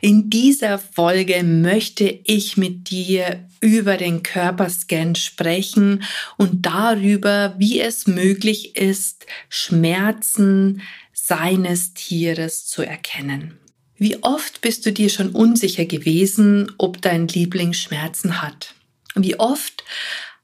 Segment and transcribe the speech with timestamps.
[0.00, 6.04] In dieser Folge möchte ich mit dir über den Körperscan sprechen
[6.36, 10.82] und darüber, wie es möglich ist, Schmerzen
[11.12, 13.58] seines Tieres zu erkennen.
[13.98, 18.74] Wie oft bist du dir schon unsicher gewesen, ob dein Liebling Schmerzen hat?
[19.14, 19.84] Wie oft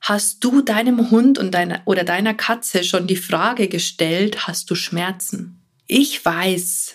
[0.01, 4.75] hast du deinem Hund und deiner oder deiner Katze schon die Frage gestellt, hast du
[4.75, 5.61] Schmerzen?
[5.87, 6.95] Ich weiß,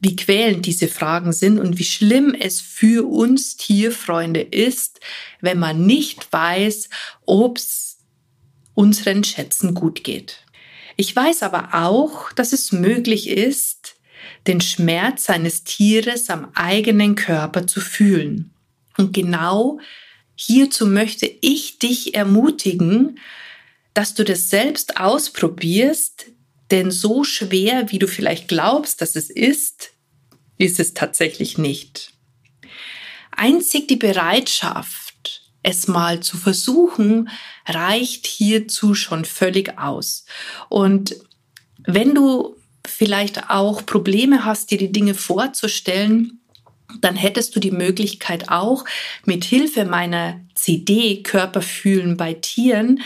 [0.00, 5.00] wie quälend diese Fragen sind und wie schlimm es für uns Tierfreunde ist,
[5.40, 6.88] wenn man nicht weiß,
[7.26, 7.98] ob es
[8.74, 10.44] unseren Schätzen gut geht.
[10.96, 13.96] Ich weiß aber auch, dass es möglich ist,
[14.46, 18.52] den Schmerz seines Tieres am eigenen Körper zu fühlen.
[18.96, 19.80] Und genau
[20.34, 23.18] hierzu möchte ich dich ermutigen,
[23.94, 26.26] dass du das selbst ausprobierst,
[26.70, 29.92] denn so schwer, wie du vielleicht glaubst, dass es ist,
[30.58, 32.12] ist es tatsächlich nicht.
[33.30, 37.30] Einzig die Bereitschaft, es mal zu versuchen,
[37.66, 40.24] reicht hierzu schon völlig aus.
[40.68, 41.16] Und
[41.84, 46.40] wenn du vielleicht auch Probleme hast, dir die Dinge vorzustellen,
[47.00, 48.84] dann hättest du die Möglichkeit auch
[49.24, 53.00] mit Hilfe meiner CD Körperfühlen bei Tieren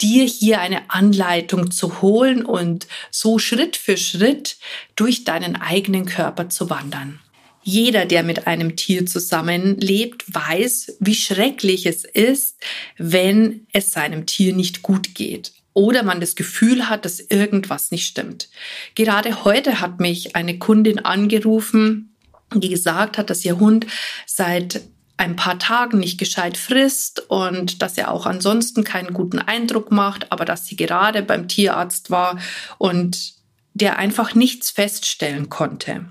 [0.00, 4.56] dir hier eine Anleitung zu holen und so Schritt für Schritt
[4.96, 7.20] durch deinen eigenen Körper zu wandern.
[7.62, 12.56] Jeder, der mit einem Tier zusammenlebt, weiß, wie schrecklich es ist,
[12.96, 18.06] wenn es seinem Tier nicht gut geht oder man das Gefühl hat, dass irgendwas nicht
[18.06, 18.48] stimmt.
[18.94, 22.16] Gerade heute hat mich eine Kundin angerufen,
[22.54, 23.86] die gesagt hat, dass ihr Hund
[24.26, 24.80] seit
[25.18, 30.30] ein paar Tagen nicht gescheit frisst und dass er auch ansonsten keinen guten Eindruck macht,
[30.32, 32.38] aber dass sie gerade beim Tierarzt war
[32.78, 33.34] und
[33.74, 36.06] der einfach nichts feststellen konnte.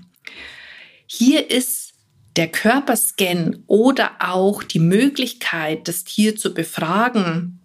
[1.06, 1.94] Hier ist
[2.36, 7.60] der Körperscan oder auch die Möglichkeit, das Tier zu befragen,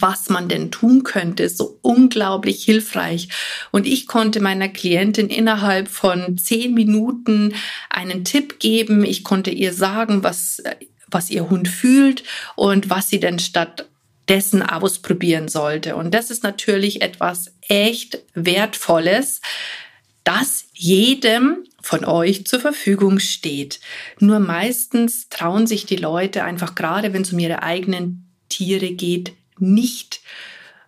[0.00, 3.28] was man denn tun könnte, so unglaublich hilfreich.
[3.70, 7.54] Und ich konnte meiner Klientin innerhalb von zehn Minuten
[7.90, 9.04] einen Tipp geben.
[9.04, 10.62] Ich konnte ihr sagen, was,
[11.08, 12.24] was ihr Hund fühlt
[12.56, 15.96] und was sie denn stattdessen ausprobieren sollte.
[15.96, 19.40] Und das ist natürlich etwas echt Wertvolles,
[20.24, 23.80] das jedem von euch zur Verfügung steht.
[24.20, 29.34] Nur meistens trauen sich die Leute einfach gerade, wenn es um ihre eigenen Tiere geht,
[29.58, 30.20] nicht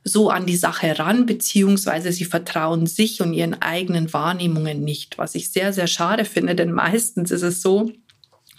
[0.05, 5.35] so an die Sache ran, beziehungsweise sie vertrauen sich und ihren eigenen Wahrnehmungen nicht, was
[5.35, 7.91] ich sehr, sehr schade finde, denn meistens ist es so,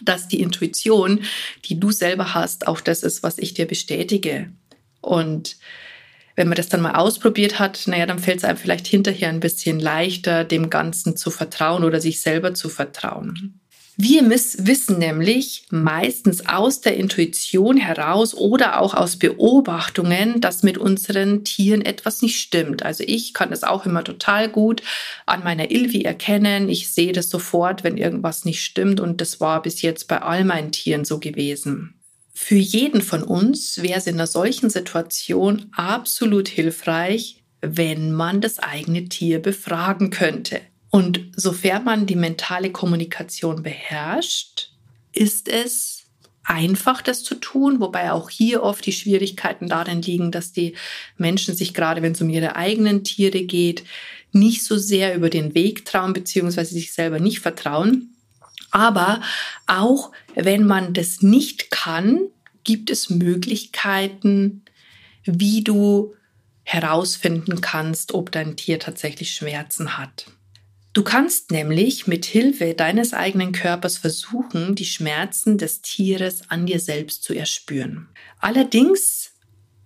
[0.03, 1.21] dass die Intuition,
[1.65, 4.51] die du selber hast, auch das ist, was ich dir bestätige.
[5.01, 5.57] Und
[6.35, 9.39] wenn man das dann mal ausprobiert hat, naja, dann fällt es einem vielleicht hinterher ein
[9.39, 13.61] bisschen leichter, dem Ganzen zu vertrauen oder sich selber zu vertrauen.
[13.97, 21.45] Wir wissen nämlich meistens aus der Intuition heraus oder auch aus Beobachtungen, dass mit unseren
[21.45, 22.83] Tieren etwas nicht stimmt.
[22.83, 24.83] Also ich kann das auch immer total gut
[25.25, 26.67] an meiner Ilvi erkennen.
[26.67, 30.43] Ich sehe das sofort, wenn irgendwas nicht stimmt und das war bis jetzt bei all
[30.43, 31.93] meinen Tieren so gewesen.
[32.33, 38.59] Für jeden von uns wäre es in einer solchen Situation absolut hilfreich, wenn man das
[38.59, 40.59] eigene Tier befragen könnte.
[40.95, 44.69] Und sofern man die mentale Kommunikation beherrscht,
[45.11, 46.05] ist es
[46.45, 50.73] einfach, das zu tun, wobei auch hier oft die Schwierigkeiten darin liegen, dass die
[51.17, 53.83] Menschen sich gerade, wenn es um ihre eigenen Tiere geht,
[54.31, 58.15] nicht so sehr über den Weg trauen, beziehungsweise sich selber nicht vertrauen.
[58.71, 59.19] Aber
[59.67, 62.21] auch wenn man das nicht kann,
[62.63, 64.63] gibt es Möglichkeiten,
[65.25, 66.13] wie du
[66.63, 70.27] herausfinden kannst, ob dein Tier tatsächlich Schmerzen hat.
[70.95, 76.79] Du kannst nämlich mit Hilfe deines eigenen Körpers versuchen, die Schmerzen des Tieres an dir
[76.79, 78.07] selbst zu erspüren.
[78.39, 79.33] Allerdings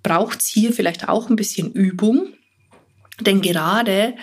[0.03, 2.35] braucht es hier vielleicht auch ein bisschen Übung,
[3.21, 4.13] denn gerade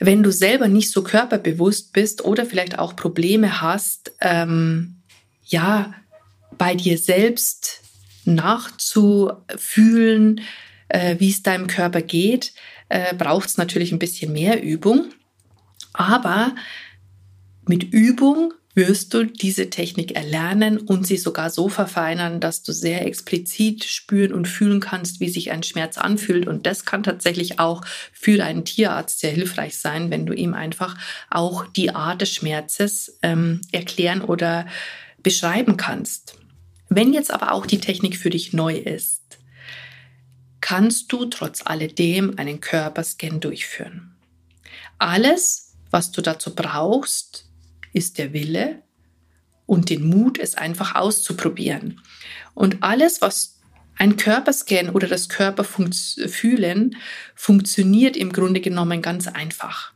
[0.00, 5.00] wenn du selber nicht so körperbewusst bist oder vielleicht auch Probleme hast, ähm,
[5.46, 5.94] ja,
[6.58, 7.80] bei dir selbst
[8.26, 10.42] nachzufühlen,
[10.88, 12.52] äh, wie es deinem Körper geht,
[12.90, 15.10] äh, braucht es natürlich ein bisschen mehr Übung.
[15.98, 16.54] Aber
[17.66, 23.04] mit Übung wirst du diese Technik erlernen und sie sogar so verfeinern, dass du sehr
[23.04, 26.46] explizit spüren und fühlen kannst, wie sich ein Schmerz anfühlt.
[26.46, 30.96] Und das kann tatsächlich auch für einen Tierarzt sehr hilfreich sein, wenn du ihm einfach
[31.30, 34.66] auch die Art des Schmerzes ähm, erklären oder
[35.24, 36.36] beschreiben kannst.
[36.88, 39.40] Wenn jetzt aber auch die Technik für dich neu ist,
[40.60, 44.14] kannst du trotz alledem einen Körperscan durchführen.
[44.98, 47.48] Alles, was du dazu brauchst,
[47.92, 48.82] ist der Wille
[49.66, 52.00] und den Mut, es einfach auszuprobieren.
[52.54, 53.60] Und alles, was
[53.96, 56.96] ein Körperscan oder das Körperfühlen
[57.34, 59.92] funktioniert im Grunde genommen ganz einfach.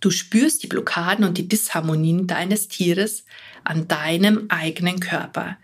[0.00, 3.24] Du spürst die Blockaden und die Disharmonien deines Tieres
[3.64, 5.56] an deinem eigenen Körper.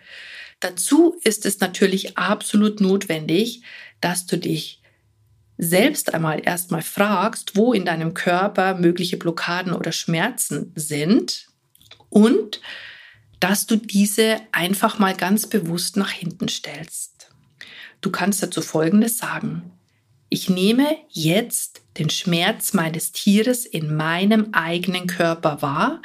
[0.61, 3.63] Dazu ist es natürlich absolut notwendig,
[4.01, 4.81] dass du dich
[5.59, 11.49] selbst einmal erstmal fragst, wo in deinem Körper mögliche Blockaden oder Schmerzen sind
[12.09, 12.61] und
[13.41, 17.31] dass du diese einfach mal ganz bewusst nach hinten stellst.
[18.01, 19.71] Du kannst dazu Folgendes sagen.
[20.29, 26.03] Ich nehme jetzt den Schmerz meines Tieres in meinem eigenen Körper wahr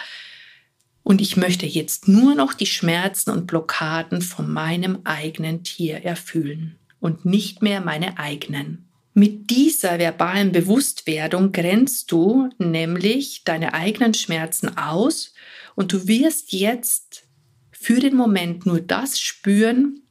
[1.01, 6.77] und ich möchte jetzt nur noch die Schmerzen und Blockaden von meinem eigenen Tier erfüllen
[6.99, 8.88] und nicht mehr meine eigenen.
[9.19, 15.33] Mit dieser verbalen Bewusstwerdung grenzt du nämlich deine eigenen Schmerzen aus
[15.75, 17.25] und du wirst jetzt
[17.69, 20.03] für den Moment nur das spüren,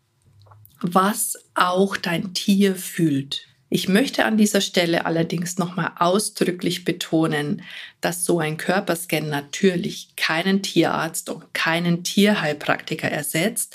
[0.82, 3.46] was auch dein Tier fühlt.
[3.70, 7.62] Ich möchte an dieser Stelle allerdings nochmal ausdrücklich betonen,
[8.02, 13.74] dass so ein Körperscan natürlich keinen Tierarzt und keinen Tierheilpraktiker ersetzt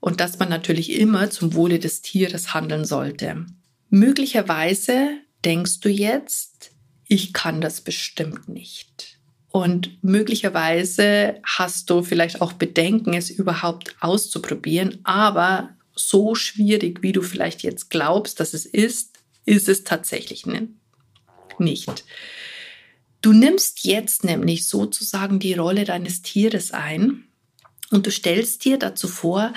[0.00, 3.44] und dass man natürlich immer zum Wohle des Tieres handeln sollte.
[3.90, 6.70] Möglicherweise denkst du jetzt,
[7.08, 9.18] ich kann das bestimmt nicht.
[9.50, 15.00] Und möglicherweise hast du vielleicht auch Bedenken, es überhaupt auszuprobieren.
[15.02, 22.04] Aber so schwierig, wie du vielleicht jetzt glaubst, dass es ist, ist es tatsächlich nicht.
[23.22, 27.24] Du nimmst jetzt nämlich sozusagen die Rolle deines Tieres ein
[27.90, 29.52] und du stellst dir dazu vor,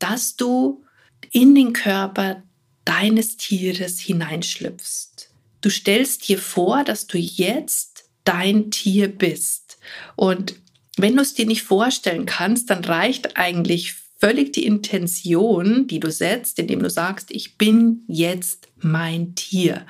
[0.00, 0.84] dass du
[1.30, 2.42] in den Körper
[2.86, 5.28] deines Tieres hineinschlüpfst.
[5.60, 9.78] Du stellst dir vor, dass du jetzt dein Tier bist.
[10.14, 10.54] Und
[10.96, 16.10] wenn du es dir nicht vorstellen kannst, dann reicht eigentlich völlig die Intention, die du
[16.10, 19.86] setzt, indem du sagst, ich bin jetzt mein Tier.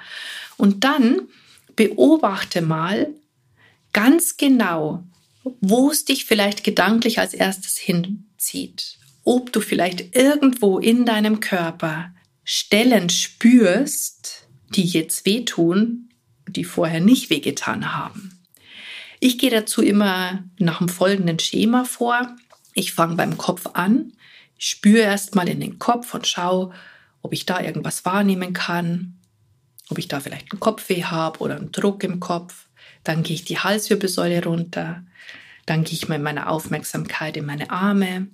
[0.57, 1.29] Und dann
[1.77, 3.15] beobachte mal
[3.93, 5.05] ganz genau,
[5.61, 8.99] wo es dich vielleicht gedanklich als erstes hinzieht.
[9.23, 12.13] Ob du vielleicht irgendwo in deinem Körper
[12.49, 16.11] Stellen spürst, die jetzt wehtun,
[16.47, 18.39] die vorher nicht wehgetan haben.
[19.19, 22.37] Ich gehe dazu immer nach dem folgenden Schema vor.
[22.73, 24.13] Ich fange beim Kopf an,
[24.59, 26.73] spüre erstmal in den Kopf und schaue,
[27.21, 29.19] ob ich da irgendwas wahrnehmen kann,
[29.89, 32.69] ob ich da vielleicht einen Kopfweh habe oder einen Druck im Kopf.
[33.03, 35.05] Dann gehe ich die Halswirbelsäule runter.
[35.67, 38.29] Dann gehe ich mit meiner Aufmerksamkeit in meine Arme.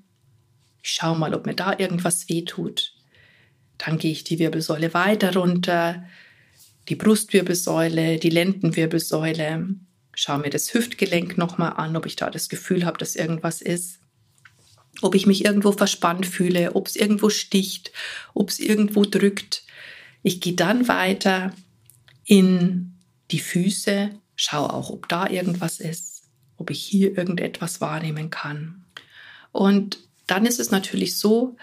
[0.83, 2.93] Ich schaue mal, ob mir da irgendwas weh tut.
[3.79, 6.05] Dann gehe ich die Wirbelsäule weiter runter,
[6.89, 9.75] die Brustwirbelsäule, die Lendenwirbelsäule.
[10.15, 13.99] Schau mir das Hüftgelenk nochmal an, ob ich da das Gefühl habe, dass irgendwas ist.
[15.01, 17.93] Ob ich mich irgendwo verspannt fühle, ob es irgendwo sticht,
[18.35, 19.65] ob es irgendwo drückt.
[20.23, 21.53] Ich gehe dann weiter
[22.25, 22.95] in
[23.31, 26.25] die Füße, schaue auch, ob da irgendwas ist,
[26.57, 28.85] ob ich hier irgendetwas wahrnehmen kann.
[29.51, 31.57] Und dann ist es natürlich so,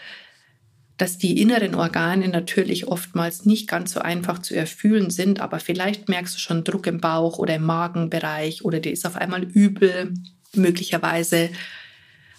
[1.00, 6.10] dass die inneren Organe natürlich oftmals nicht ganz so einfach zu erfühlen sind, aber vielleicht
[6.10, 10.14] merkst du schon Druck im Bauch oder im Magenbereich oder dir ist auf einmal übel.
[10.54, 11.52] Möglicherweise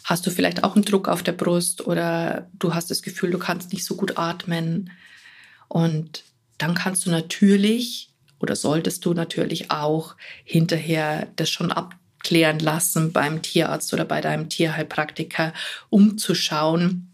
[0.05, 3.39] hast du vielleicht auch einen Druck auf der Brust oder du hast das Gefühl, du
[3.39, 4.91] kannst nicht so gut atmen.
[5.69, 6.25] Und
[6.59, 13.41] dann kannst du natürlich oder solltest du natürlich auch hinterher das schon abklären lassen beim
[13.41, 15.55] Tierarzt oder bei deinem Tierheilpraktiker,
[15.89, 17.10] um zu schauen,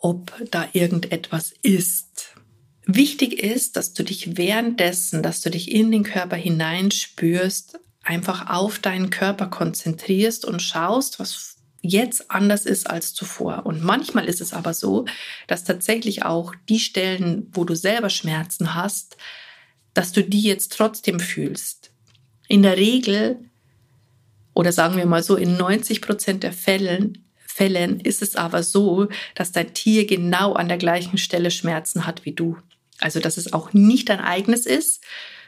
[0.00, 2.34] ob da irgendetwas ist.
[2.86, 8.78] Wichtig ist, dass du dich währenddessen, dass du dich in den Körper hineinspürst, einfach auf
[8.78, 13.64] deinen Körper konzentrierst und schaust, was jetzt anders ist als zuvor.
[13.66, 15.06] Und manchmal ist es aber so,
[15.46, 19.16] dass tatsächlich auch die Stellen, wo du selber Schmerzen hast,
[19.94, 21.92] dass du die jetzt trotzdem fühlst.
[22.48, 23.38] In der Regel,
[24.54, 29.08] oder sagen wir mal so, in 90 Prozent der Fällen Fällen ist es aber so,
[29.34, 32.56] dass dein Tier genau an der gleichen Stelle Schmerzen hat wie du.
[33.00, 35.02] Also dass es auch nicht dein eigenes ist,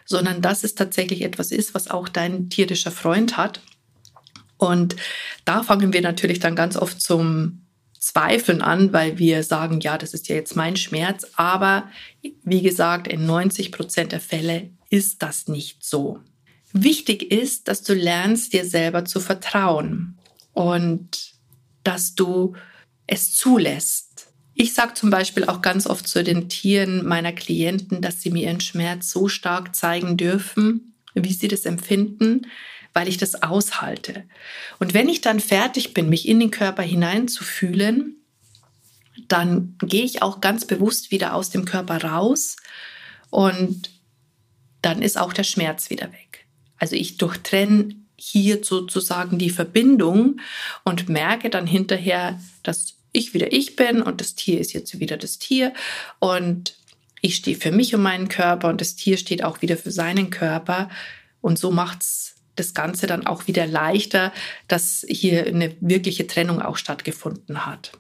[0.05, 3.61] sondern dass es tatsächlich etwas ist, was auch dein tierischer Freund hat.
[4.57, 4.97] Und
[5.45, 7.63] da fangen wir natürlich dann ganz oft zum
[7.99, 11.27] Zweifeln an, weil wir sagen, ja, das ist ja jetzt mein Schmerz.
[11.37, 11.89] Aber
[12.43, 16.19] wie gesagt, in 90 Prozent der Fälle ist das nicht so.
[16.73, 20.19] Wichtig ist, dass du lernst, dir selber zu vertrauen
[20.53, 21.32] und
[21.85, 22.55] dass du
[23.07, 24.29] es zulässt.
[24.55, 28.45] Ich sage zum Beispiel auch ganz oft zu den Tieren meiner Klienten, dass sie mir
[28.45, 32.47] ihren Schmerz so stark zeigen dürfen, wie sie das empfinden,
[32.93, 34.25] weil ich das aushalte.
[34.79, 38.17] Und wenn ich dann fertig bin, mich in den Körper hineinzufühlen,
[39.29, 42.57] dann gehe ich auch ganz bewusst wieder aus dem Körper raus
[43.31, 43.91] und
[44.83, 46.47] dann ist auch der Schmerz wieder weg.
[46.77, 50.41] Also ich durchtrenne hier sozusagen die Verbindung
[50.85, 55.17] und merke dann hinterher, dass ich wieder ich bin und das Tier ist jetzt wieder
[55.17, 55.75] das Tier
[56.21, 56.77] und
[57.21, 60.31] ich stehe für mich und meinen Körper und das Tier steht auch wieder für seinen
[60.31, 60.89] Körper
[61.41, 64.33] und so macht's das Ganze dann auch wieder leichter,
[64.69, 67.93] dass hier eine wirkliche Trennung auch stattgefunden hat.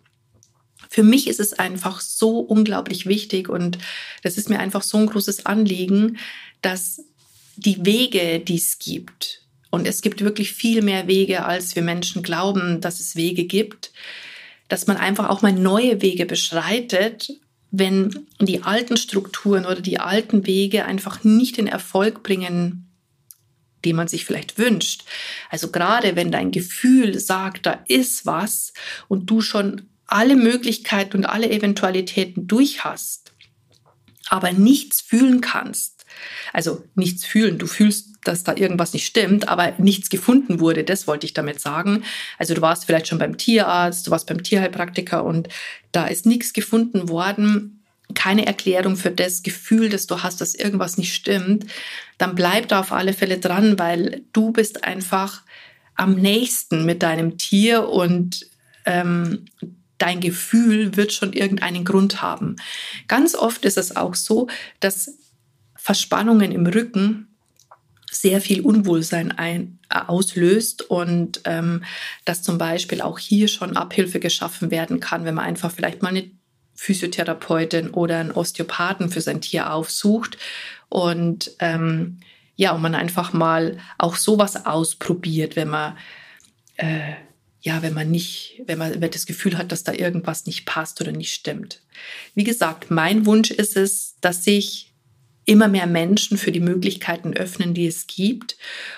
[0.88, 3.78] Für mich ist es einfach so unglaublich wichtig und
[4.22, 6.18] das ist mir einfach so ein großes Anliegen,
[6.60, 7.04] dass
[7.56, 9.41] die Wege, die es gibt,
[9.72, 13.90] und es gibt wirklich viel mehr Wege, als wir Menschen glauben, dass es Wege gibt,
[14.68, 17.30] dass man einfach auch mal neue Wege beschreitet,
[17.70, 22.92] wenn die alten Strukturen oder die alten Wege einfach nicht den Erfolg bringen,
[23.86, 25.04] den man sich vielleicht wünscht.
[25.48, 28.74] Also gerade wenn dein Gefühl sagt, da ist was
[29.08, 33.32] und du schon alle Möglichkeiten und alle Eventualitäten durch hast,
[34.28, 35.91] aber nichts fühlen kannst,
[36.52, 37.58] also nichts fühlen.
[37.58, 40.84] Du fühlst, dass da irgendwas nicht stimmt, aber nichts gefunden wurde.
[40.84, 42.04] Das wollte ich damit sagen.
[42.38, 45.48] Also du warst vielleicht schon beim Tierarzt, du warst beim Tierheilpraktiker und
[45.92, 47.82] da ist nichts gefunden worden.
[48.14, 51.66] Keine Erklärung für das Gefühl, das du hast, dass irgendwas nicht stimmt.
[52.18, 55.42] Dann bleib da auf alle Fälle dran, weil du bist einfach
[55.94, 58.46] am nächsten mit deinem Tier und
[58.84, 59.46] ähm,
[59.98, 62.56] dein Gefühl wird schon irgendeinen Grund haben.
[63.08, 64.48] Ganz oft ist es auch so,
[64.80, 65.16] dass
[65.82, 67.26] Verspannungen im Rücken
[68.08, 71.82] sehr viel Unwohlsein ein, äh, auslöst und ähm,
[72.24, 76.10] dass zum Beispiel auch hier schon Abhilfe geschaffen werden kann, wenn man einfach vielleicht mal
[76.10, 76.30] eine
[76.76, 80.38] Physiotherapeutin oder einen Osteopathen für sein Tier aufsucht
[80.88, 82.20] und ähm,
[82.54, 85.96] ja, und man einfach mal auch sowas ausprobiert, wenn man
[86.76, 87.14] äh,
[87.60, 91.10] ja, wenn man nicht, wenn man, das Gefühl hat, dass da irgendwas nicht passt oder
[91.10, 91.82] nicht stimmt.
[92.34, 94.91] Wie gesagt, mein Wunsch ist es, dass sich
[95.44, 98.56] immer mehr Menschen für die Möglichkeiten öffnen, die es gibt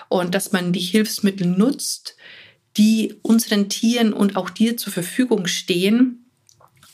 [0.08, 2.16] und dass man die Hilfsmittel nutzt,
[2.76, 6.26] die unseren Tieren und auch dir zur Verfügung stehen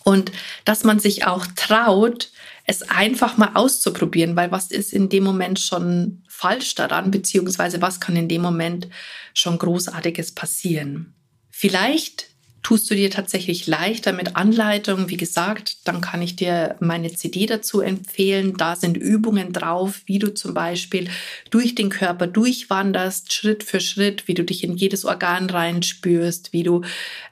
[0.05, 0.33] und
[0.65, 2.31] dass man sich auch traut,
[2.65, 8.01] es einfach mal auszuprobieren, weil was ist in dem Moment schon falsch daran, beziehungsweise was
[8.01, 8.89] kann in dem Moment
[9.35, 11.15] schon großartiges passieren.
[11.51, 12.29] Vielleicht
[12.63, 15.09] tust du dir tatsächlich leichter mit Anleitungen.
[15.09, 18.57] Wie gesagt, dann kann ich dir meine CD dazu empfehlen.
[18.57, 21.09] Da sind Übungen drauf, wie du zum Beispiel
[21.51, 26.63] durch den Körper durchwanderst, Schritt für Schritt, wie du dich in jedes Organ reinspürst, wie
[26.63, 26.83] du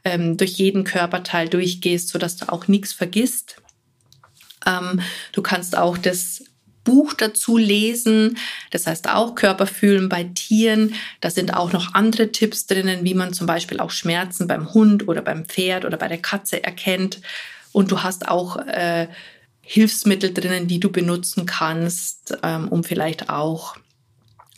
[0.04, 3.56] ähm, durch jeden Körperteil durchgehst, sodass du auch nichts vergisst.
[4.66, 5.00] Ähm,
[5.32, 6.42] du kannst auch das
[6.88, 8.38] Buch dazu lesen.
[8.70, 10.94] Das heißt auch Körperfühlen bei Tieren.
[11.20, 15.06] Da sind auch noch andere Tipps drinnen, wie man zum Beispiel auch Schmerzen beim Hund
[15.06, 17.20] oder beim Pferd oder bei der Katze erkennt.
[17.72, 19.08] Und du hast auch äh,
[19.60, 23.76] Hilfsmittel drinnen, die du benutzen kannst, ähm, um vielleicht auch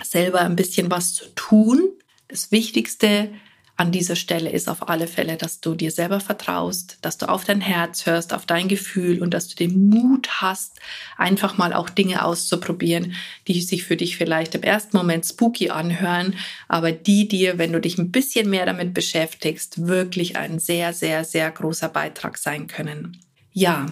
[0.00, 1.80] selber ein bisschen was zu tun.
[2.28, 3.30] Das Wichtigste
[3.80, 7.44] an dieser Stelle ist auf alle Fälle, dass du dir selber vertraust, dass du auf
[7.44, 10.78] dein Herz hörst, auf dein Gefühl und dass du den Mut hast,
[11.16, 13.14] einfach mal auch Dinge auszuprobieren,
[13.48, 16.34] die sich für dich vielleicht im ersten Moment spooky anhören,
[16.68, 21.24] aber die dir, wenn du dich ein bisschen mehr damit beschäftigst, wirklich ein sehr, sehr,
[21.24, 23.16] sehr großer Beitrag sein können.
[23.54, 23.86] Ja,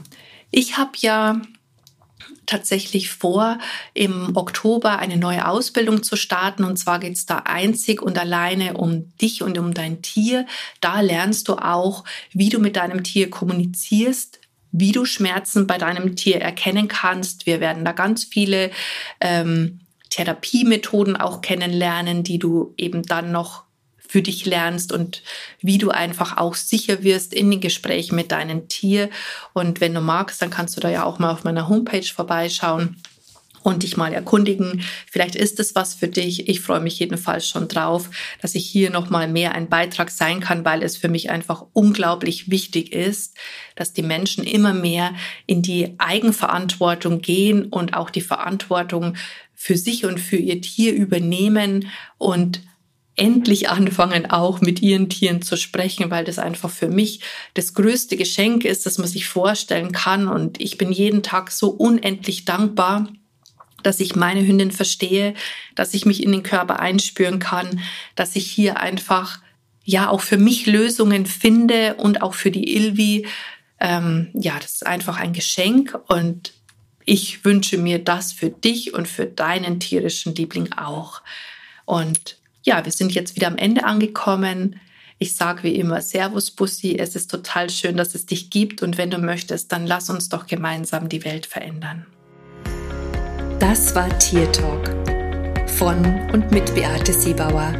[0.51, 1.41] ich habe ja
[2.49, 3.59] tatsächlich vor,
[3.95, 6.65] im Oktober eine neue Ausbildung zu starten.
[6.65, 10.47] Und zwar geht es da einzig und alleine um dich und um dein Tier.
[10.81, 14.41] Da lernst du auch, wie du mit deinem Tier kommunizierst,
[14.73, 17.47] wie du Schmerzen bei deinem Tier erkennen kannst.
[17.47, 18.71] Wir werden da ganz viele
[19.21, 23.68] ähm, Therapiemethoden auch kennenlernen, die du eben dann noch
[24.09, 25.23] für dich lernst und
[25.61, 29.11] wie du einfach auch sicher wirst in den Gesprächen mit deinem Tier.
[29.53, 32.97] Und wenn du magst, dann kannst du da ja auch mal auf meiner Homepage vorbeischauen
[33.63, 34.83] und dich mal erkundigen.
[35.11, 36.49] Vielleicht ist es was für dich.
[36.49, 38.09] Ich freue mich jedenfalls schon drauf,
[38.41, 41.67] dass ich hier noch mal mehr ein Beitrag sein kann, weil es für mich einfach
[41.75, 43.37] unglaublich wichtig ist,
[43.77, 45.15] dass die Menschen immer mehr
[45.47, 49.17] in die Eigenverantwortung gehen und auch die Verantwortung
[49.55, 52.63] für sich und für ihr Tier übernehmen und
[53.19, 57.21] endlich anfangen, auch mit ihren Tieren zu sprechen, weil das einfach für mich
[57.55, 60.29] das größte Geschenk ist, das man sich vorstellen kann.
[60.29, 63.09] Und ich bin jeden Tag so unendlich dankbar,
[63.83, 65.35] dass ich meine Hündin verstehe,
[65.75, 67.81] dass ich mich in den Körper einspüren kann,
[68.15, 69.41] dass ich hier einfach
[69.85, 73.27] ja auch für mich Lösungen finde und auch für die Ilvi.
[73.81, 76.53] Ähm, ja, das ist einfach ein Geschenk und
[77.05, 81.23] ich wünsche mir das für dich und für deinen tierischen Liebling auch.
[81.87, 82.38] Und
[82.69, 84.79] ja, wir sind jetzt wieder am Ende angekommen.
[85.19, 88.99] Ich sage wie immer Servus Bussi, es ist total schön, dass es dich gibt und
[88.99, 92.07] wenn du möchtest, dann lass uns doch gemeinsam die Welt verändern.
[93.59, 94.91] Das war Tier Talk
[95.67, 97.73] von und mit Beate Siebauer,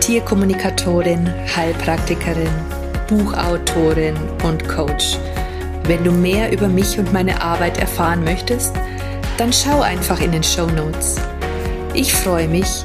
[0.00, 2.50] Tierkommunikatorin, Heilpraktikerin,
[3.08, 5.18] Buchautorin und Coach.
[5.84, 8.74] Wenn du mehr über mich und meine Arbeit erfahren möchtest,
[9.38, 11.14] dann schau einfach in den Show Notes.
[11.94, 12.84] Ich freue mich,